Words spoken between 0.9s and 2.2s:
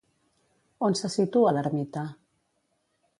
se situa l'ermita?